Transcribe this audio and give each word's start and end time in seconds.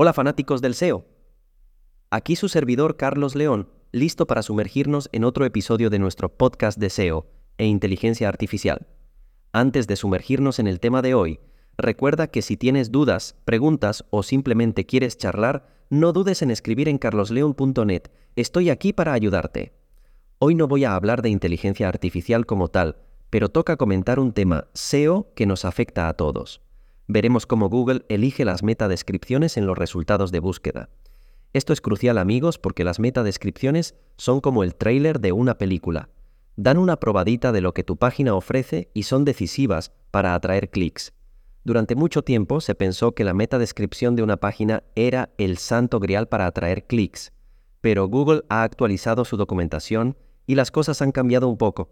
Hola 0.00 0.12
fanáticos 0.12 0.62
del 0.62 0.76
SEO. 0.76 1.06
Aquí 2.08 2.36
su 2.36 2.48
servidor 2.48 2.96
Carlos 2.96 3.34
León, 3.34 3.68
listo 3.90 4.28
para 4.28 4.42
sumergirnos 4.42 5.08
en 5.10 5.24
otro 5.24 5.44
episodio 5.44 5.90
de 5.90 5.98
nuestro 5.98 6.28
podcast 6.28 6.78
de 6.78 6.88
SEO 6.88 7.26
e 7.56 7.66
inteligencia 7.66 8.28
artificial. 8.28 8.86
Antes 9.52 9.88
de 9.88 9.96
sumergirnos 9.96 10.60
en 10.60 10.68
el 10.68 10.78
tema 10.78 11.02
de 11.02 11.14
hoy, 11.14 11.40
recuerda 11.76 12.28
que 12.28 12.42
si 12.42 12.56
tienes 12.56 12.92
dudas, 12.92 13.34
preguntas 13.44 14.04
o 14.10 14.22
simplemente 14.22 14.86
quieres 14.86 15.18
charlar, 15.18 15.66
no 15.90 16.12
dudes 16.12 16.42
en 16.42 16.52
escribir 16.52 16.88
en 16.88 16.98
carlosleon.net. 16.98 18.02
Estoy 18.36 18.70
aquí 18.70 18.92
para 18.92 19.14
ayudarte. 19.14 19.72
Hoy 20.38 20.54
no 20.54 20.68
voy 20.68 20.84
a 20.84 20.94
hablar 20.94 21.22
de 21.22 21.30
inteligencia 21.30 21.88
artificial 21.88 22.46
como 22.46 22.68
tal, 22.68 22.98
pero 23.30 23.48
toca 23.48 23.76
comentar 23.76 24.20
un 24.20 24.32
tema 24.32 24.68
SEO 24.74 25.32
que 25.34 25.46
nos 25.46 25.64
afecta 25.64 26.08
a 26.08 26.14
todos. 26.14 26.60
Veremos 27.10 27.46
cómo 27.46 27.70
Google 27.70 28.04
elige 28.10 28.44
las 28.44 28.62
metadescripciones 28.62 29.56
en 29.56 29.64
los 29.64 29.78
resultados 29.78 30.30
de 30.30 30.40
búsqueda. 30.40 30.90
Esto 31.54 31.72
es 31.72 31.80
crucial 31.80 32.18
amigos 32.18 32.58
porque 32.58 32.84
las 32.84 33.00
metadescripciones 33.00 33.94
son 34.18 34.42
como 34.42 34.62
el 34.62 34.74
tráiler 34.74 35.18
de 35.18 35.32
una 35.32 35.56
película. 35.56 36.10
Dan 36.56 36.76
una 36.76 37.00
probadita 37.00 37.50
de 37.50 37.62
lo 37.62 37.72
que 37.72 37.82
tu 37.82 37.96
página 37.96 38.34
ofrece 38.34 38.90
y 38.92 39.04
son 39.04 39.24
decisivas 39.24 39.90
para 40.10 40.34
atraer 40.34 40.68
clics. 40.68 41.14
Durante 41.64 41.94
mucho 41.94 42.22
tiempo 42.22 42.60
se 42.60 42.74
pensó 42.74 43.14
que 43.14 43.24
la 43.24 43.32
metadescripción 43.32 44.14
de 44.14 44.22
una 44.22 44.36
página 44.36 44.82
era 44.94 45.30
el 45.38 45.56
santo 45.56 46.00
grial 46.00 46.28
para 46.28 46.44
atraer 46.44 46.86
clics, 46.86 47.32
pero 47.80 48.06
Google 48.06 48.42
ha 48.50 48.64
actualizado 48.64 49.24
su 49.24 49.38
documentación 49.38 50.14
y 50.46 50.56
las 50.56 50.70
cosas 50.70 51.00
han 51.00 51.12
cambiado 51.12 51.48
un 51.48 51.56
poco. 51.56 51.88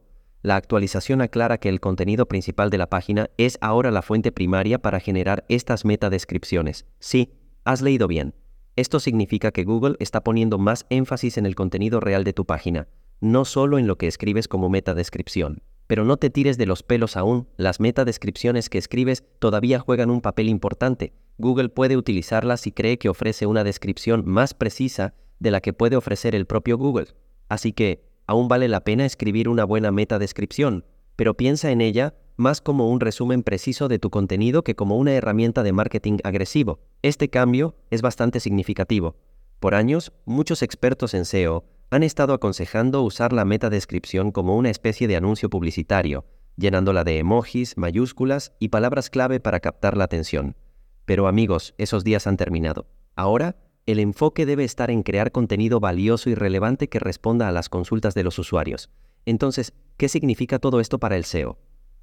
La 0.46 0.54
actualización 0.54 1.22
aclara 1.22 1.58
que 1.58 1.68
el 1.68 1.80
contenido 1.80 2.26
principal 2.26 2.70
de 2.70 2.78
la 2.78 2.88
página 2.88 3.30
es 3.36 3.58
ahora 3.60 3.90
la 3.90 4.00
fuente 4.00 4.30
primaria 4.30 4.78
para 4.78 5.00
generar 5.00 5.44
estas 5.48 5.84
metadescripciones. 5.84 6.86
Sí, 7.00 7.32
has 7.64 7.82
leído 7.82 8.06
bien. 8.06 8.32
Esto 8.76 9.00
significa 9.00 9.50
que 9.50 9.64
Google 9.64 9.96
está 9.98 10.22
poniendo 10.22 10.56
más 10.58 10.86
énfasis 10.88 11.36
en 11.36 11.46
el 11.46 11.56
contenido 11.56 11.98
real 11.98 12.22
de 12.22 12.32
tu 12.32 12.44
página, 12.44 12.86
no 13.20 13.44
solo 13.44 13.76
en 13.76 13.88
lo 13.88 13.98
que 13.98 14.06
escribes 14.06 14.46
como 14.46 14.68
metadescripción. 14.68 15.64
Pero 15.88 16.04
no 16.04 16.16
te 16.16 16.30
tires 16.30 16.56
de 16.58 16.66
los 16.66 16.84
pelos 16.84 17.16
aún, 17.16 17.48
las 17.56 17.80
metadescripciones 17.80 18.70
que 18.70 18.78
escribes 18.78 19.24
todavía 19.40 19.80
juegan 19.80 20.10
un 20.10 20.20
papel 20.20 20.48
importante. 20.48 21.12
Google 21.38 21.70
puede 21.70 21.96
utilizarlas 21.96 22.60
si 22.60 22.70
cree 22.70 22.98
que 22.98 23.08
ofrece 23.08 23.46
una 23.46 23.64
descripción 23.64 24.22
más 24.24 24.54
precisa 24.54 25.12
de 25.40 25.50
la 25.50 25.60
que 25.60 25.72
puede 25.72 25.96
ofrecer 25.96 26.36
el 26.36 26.46
propio 26.46 26.78
Google. 26.78 27.08
Así 27.48 27.72
que, 27.72 28.06
aún 28.26 28.48
vale 28.48 28.68
la 28.68 28.80
pena 28.80 29.04
escribir 29.04 29.48
una 29.48 29.64
buena 29.64 29.92
metadescripción, 29.92 30.84
pero 31.16 31.36
piensa 31.36 31.70
en 31.70 31.80
ella 31.80 32.14
más 32.36 32.60
como 32.60 32.90
un 32.90 33.00
resumen 33.00 33.42
preciso 33.42 33.88
de 33.88 33.98
tu 33.98 34.10
contenido 34.10 34.62
que 34.62 34.74
como 34.76 34.96
una 34.98 35.12
herramienta 35.12 35.62
de 35.62 35.72
marketing 35.72 36.18
agresivo. 36.24 36.80
Este 37.02 37.30
cambio 37.30 37.76
es 37.90 38.02
bastante 38.02 38.40
significativo. 38.40 39.16
Por 39.58 39.74
años, 39.74 40.12
muchos 40.26 40.62
expertos 40.62 41.14
en 41.14 41.24
SEO 41.24 41.64
han 41.90 42.02
estado 42.02 42.34
aconsejando 42.34 43.02
usar 43.02 43.32
la 43.32 43.44
metadescripción 43.44 44.32
como 44.32 44.56
una 44.56 44.70
especie 44.70 45.08
de 45.08 45.16
anuncio 45.16 45.48
publicitario, 45.48 46.26
llenándola 46.56 47.04
de 47.04 47.18
emojis, 47.18 47.76
mayúsculas 47.76 48.52
y 48.58 48.68
palabras 48.68 49.08
clave 49.08 49.40
para 49.40 49.60
captar 49.60 49.96
la 49.96 50.04
atención. 50.04 50.56
Pero 51.04 51.28
amigos, 51.28 51.74
esos 51.78 52.04
días 52.04 52.26
han 52.26 52.36
terminado. 52.36 52.86
Ahora, 53.14 53.56
el 53.86 54.00
enfoque 54.00 54.46
debe 54.46 54.64
estar 54.64 54.90
en 54.90 55.04
crear 55.04 55.30
contenido 55.30 55.78
valioso 55.78 56.28
y 56.28 56.34
relevante 56.34 56.88
que 56.88 56.98
responda 56.98 57.46
a 57.46 57.52
las 57.52 57.68
consultas 57.68 58.14
de 58.14 58.24
los 58.24 58.36
usuarios. 58.40 58.90
Entonces, 59.24 59.72
¿qué 59.96 60.08
significa 60.08 60.58
todo 60.58 60.80
esto 60.80 60.98
para 60.98 61.16
el 61.16 61.24
SEO? 61.24 61.56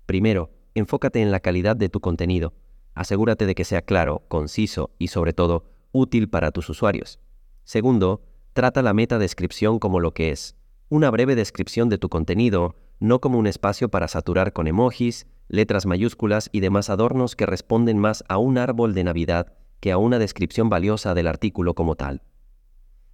Primero, 0.05 0.49
enfócate 0.75 1.21
en 1.21 1.29
la 1.29 1.41
calidad 1.41 1.75
de 1.75 1.89
tu 1.89 1.99
contenido. 1.99 2.53
Asegúrate 2.95 3.45
de 3.45 3.53
que 3.53 3.65
sea 3.65 3.81
claro, 3.81 4.23
conciso 4.29 4.91
y 4.97 5.09
sobre 5.09 5.33
todo 5.33 5.65
útil 5.91 6.29
para 6.29 6.51
tus 6.51 6.69
usuarios. 6.69 7.19
Segundo, 7.65 8.21
trata 8.53 8.81
la 8.81 8.93
meta 8.93 9.19
descripción 9.19 9.77
como 9.77 9.99
lo 9.99 10.13
que 10.13 10.31
es, 10.31 10.55
una 10.87 11.11
breve 11.11 11.35
descripción 11.35 11.89
de 11.89 11.97
tu 11.97 12.07
contenido, 12.07 12.75
no 12.99 13.19
como 13.19 13.37
un 13.37 13.47
espacio 13.47 13.89
para 13.89 14.07
saturar 14.07 14.53
con 14.53 14.67
emojis, 14.67 15.27
letras 15.49 15.85
mayúsculas 15.85 16.49
y 16.53 16.61
demás 16.61 16.89
adornos 16.89 17.35
que 17.35 17.45
responden 17.45 17.97
más 17.97 18.23
a 18.29 18.37
un 18.37 18.57
árbol 18.57 18.93
de 18.93 19.03
Navidad 19.03 19.53
que 19.83 19.91
a 19.91 19.97
una 19.97 20.17
descripción 20.17 20.69
valiosa 20.69 21.13
del 21.13 21.27
artículo 21.27 21.73
como 21.73 21.95
tal. 21.95 22.21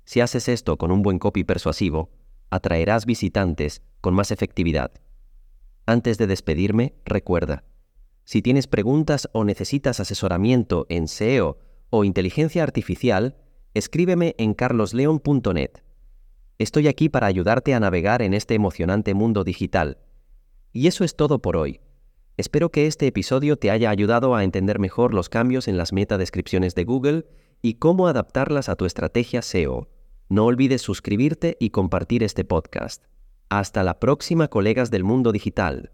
Si 0.05 0.21
haces 0.21 0.47
esto 0.47 0.77
con 0.77 0.91
un 0.91 1.01
buen 1.01 1.17
copy 1.17 1.43
persuasivo, 1.43 2.11
atraerás 2.51 3.07
visitantes 3.07 3.81
con 4.01 4.13
más 4.13 4.29
efectividad. 4.29 4.91
Antes 5.87 6.19
de 6.19 6.27
despedirme, 6.27 6.93
recuerda, 7.05 7.63
si 8.23 8.43
tienes 8.43 8.67
preguntas 8.67 9.29
o 9.33 9.45
necesitas 9.45 9.99
asesoramiento 9.99 10.85
en 10.89 11.07
SEO 11.07 11.57
o 11.89 12.03
inteligencia 12.03 12.61
artificial, 12.61 13.35
escríbeme 13.73 14.35
en 14.37 14.53
carlosleon.net. 14.53 15.71
Estoy 16.59 16.87
aquí 16.87 17.09
para 17.09 17.25
ayudarte 17.25 17.73
a 17.73 17.79
navegar 17.79 18.21
en 18.21 18.35
este 18.35 18.53
emocionante 18.53 19.15
mundo 19.15 19.43
digital. 19.43 19.97
Y 20.71 20.85
eso 20.85 21.03
es 21.03 21.15
todo 21.15 21.41
por 21.41 21.57
hoy. 21.57 21.79
Espero 22.39 22.71
que 22.71 22.87
este 22.87 23.05
episodio 23.05 23.57
te 23.57 23.69
haya 23.69 23.89
ayudado 23.89 24.33
a 24.33 24.45
entender 24.45 24.79
mejor 24.79 25.13
los 25.13 25.27
cambios 25.27 25.67
en 25.67 25.75
las 25.75 25.91
metadescripciones 25.91 26.73
de 26.73 26.85
Google 26.85 27.25
y 27.61 27.73
cómo 27.73 28.07
adaptarlas 28.07 28.69
a 28.69 28.77
tu 28.77 28.85
estrategia 28.85 29.41
SEO. 29.41 29.89
No 30.29 30.45
olvides 30.45 30.81
suscribirte 30.81 31.57
y 31.59 31.71
compartir 31.71 32.23
este 32.23 32.45
podcast. 32.45 33.03
Hasta 33.49 33.83
la 33.83 33.99
próxima, 33.99 34.47
colegas 34.47 34.89
del 34.89 35.03
mundo 35.03 35.33
digital. 35.33 35.91